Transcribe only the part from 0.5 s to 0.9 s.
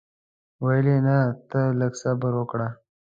ویل